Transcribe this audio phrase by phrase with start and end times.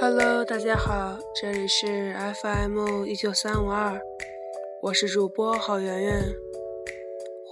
[0.00, 4.00] Hello，大家好，这里是 FM 一九三五二，
[4.80, 6.34] 我是主播郝圆圆，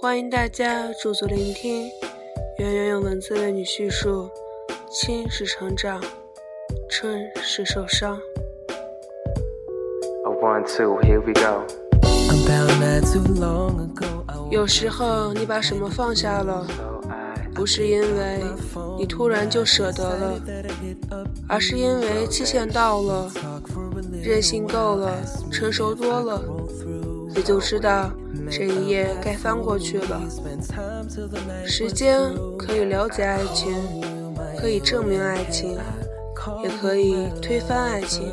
[0.01, 1.87] 欢迎大家驻足聆听，
[2.57, 4.27] 圆圆用文字为你叙述，
[4.89, 6.01] 青是成长，
[6.89, 8.19] 春是受伤。
[14.49, 16.65] 有时候你把什么放下了，
[17.53, 18.41] 不是因为
[18.97, 20.41] 你突然就舍得了，
[21.47, 23.31] 而是因为期限到了，
[24.21, 25.11] 任性够了，
[25.51, 26.41] 成熟多了，
[27.35, 28.09] 你就知道
[28.49, 30.21] 这一页该翻过去了。
[31.65, 32.19] 时间
[32.57, 33.75] 可以了解爱情，
[34.57, 35.77] 可以证明爱情，
[36.63, 38.31] 也可以推翻爱情。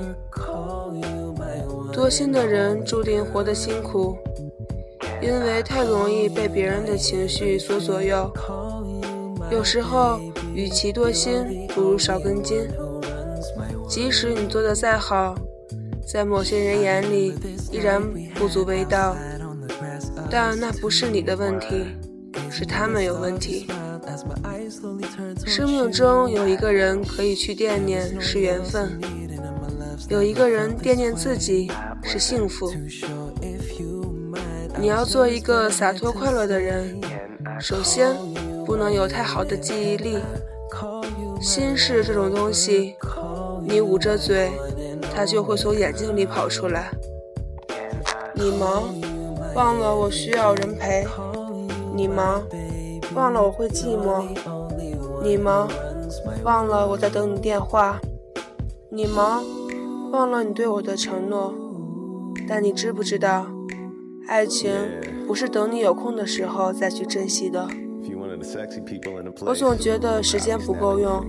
[1.92, 4.16] 多心的人注定活得辛苦，
[5.22, 8.30] 因为太容易被别人的情绪所左右。
[9.50, 10.20] 有时候，
[10.54, 12.68] 与其多心，不如少根筋。
[13.88, 15.34] 即使你做的再好，
[16.06, 17.34] 在某些人眼里
[17.70, 18.02] 依然
[18.34, 19.16] 不足为道，
[20.30, 21.86] 但那不是你的问题，
[22.50, 23.66] 是他们有问题。
[25.44, 28.98] 生命中有一个人可以去惦念，是缘分。
[30.08, 31.70] 有一个人惦念自己
[32.02, 32.72] 是幸福。
[34.78, 37.00] 你要做一个洒脱快乐的人，
[37.60, 38.14] 首先
[38.66, 40.18] 不能有太好的记忆力。
[41.40, 42.96] 心事这种东西，
[43.62, 44.50] 你捂着嘴，
[45.14, 46.90] 它就会从眼睛里跑出来。
[48.34, 48.92] 你忙，
[49.54, 51.06] 忘了我需要人陪；
[51.94, 52.42] 你忙，
[53.14, 54.26] 忘了我会寂寞；
[55.22, 55.68] 你忙，
[56.42, 57.96] 忘了我在等你电话；
[58.90, 59.44] 你忙。
[60.12, 61.52] 忘了你对我的承诺，
[62.48, 63.46] 但你知不知道，
[64.28, 64.72] 爱情
[65.26, 67.68] 不是等你有空的时候再去珍惜的。
[69.40, 71.24] 我总觉得时间不够用，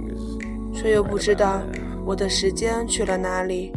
[0.73, 1.61] 却又不知道
[2.05, 3.72] 我的时间去了哪里。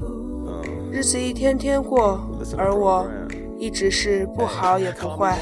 [0.91, 2.21] 日子一天天过，
[2.59, 3.07] 而我
[3.59, 5.39] 一直是不好也不坏。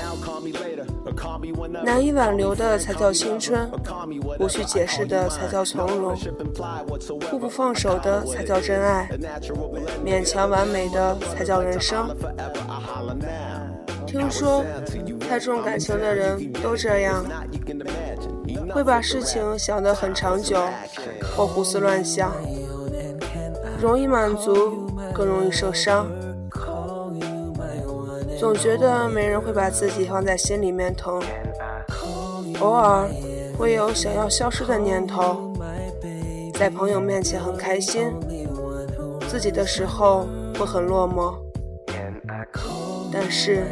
[1.83, 3.69] 难以挽留的才叫青春，
[4.37, 6.15] 不去解释的才叫从容，
[7.31, 9.09] 互不放手的才叫真爱，
[10.05, 12.09] 勉强完美的才叫人生。
[14.09, 14.65] 听说
[15.21, 17.23] 太重感情的人都这样，
[18.71, 20.59] 会把事情想得很长久，
[21.37, 22.33] 或胡思乱想，
[23.79, 26.07] 容易满足，更容易受伤。
[28.41, 31.21] 总觉得没人会把自己放在心里面疼，
[32.61, 33.07] 偶尔
[33.59, 35.53] 会有想要消失的念头，
[36.55, 38.11] 在朋友面前很开心，
[39.29, 40.27] 自己的时候
[40.59, 41.35] 会很落寞，
[43.13, 43.65] 但是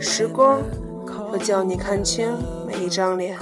[0.00, 0.62] 时光
[1.30, 2.26] 会叫你看清
[2.66, 3.36] 每一张脸。